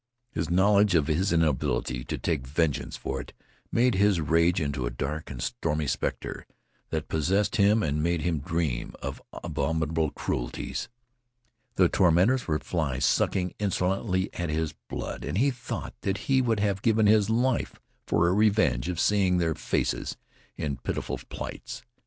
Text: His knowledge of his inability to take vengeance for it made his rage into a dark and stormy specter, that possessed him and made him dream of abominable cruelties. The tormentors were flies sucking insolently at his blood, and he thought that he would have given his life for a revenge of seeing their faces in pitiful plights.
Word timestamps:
His 0.31 0.49
knowledge 0.49 0.95
of 0.95 1.05
his 1.05 1.31
inability 1.31 2.03
to 2.05 2.17
take 2.17 2.47
vengeance 2.47 2.97
for 2.97 3.21
it 3.21 3.33
made 3.71 3.93
his 3.93 4.19
rage 4.19 4.59
into 4.59 4.87
a 4.87 4.89
dark 4.89 5.29
and 5.29 5.39
stormy 5.39 5.85
specter, 5.85 6.47
that 6.89 7.07
possessed 7.07 7.57
him 7.57 7.83
and 7.83 8.01
made 8.01 8.21
him 8.21 8.39
dream 8.39 8.95
of 8.99 9.21
abominable 9.31 10.09
cruelties. 10.09 10.89
The 11.75 11.87
tormentors 11.87 12.47
were 12.47 12.57
flies 12.57 13.05
sucking 13.05 13.53
insolently 13.59 14.33
at 14.33 14.49
his 14.49 14.73
blood, 14.89 15.23
and 15.23 15.37
he 15.37 15.51
thought 15.51 15.93
that 16.01 16.17
he 16.25 16.41
would 16.41 16.59
have 16.61 16.81
given 16.81 17.05
his 17.05 17.29
life 17.29 17.79
for 18.07 18.27
a 18.27 18.33
revenge 18.33 18.89
of 18.89 18.99
seeing 18.99 19.37
their 19.37 19.53
faces 19.53 20.17
in 20.57 20.77
pitiful 20.77 21.19
plights. 21.29 21.83